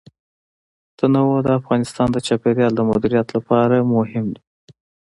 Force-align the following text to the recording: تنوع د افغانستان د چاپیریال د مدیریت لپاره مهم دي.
تنوع 0.97 1.37
د 1.45 1.49
افغانستان 1.59 2.07
د 2.11 2.17
چاپیریال 2.27 2.73
د 2.75 2.81
مدیریت 2.89 3.27
لپاره 3.37 3.75
مهم 3.93 4.25
دي. 4.35 4.43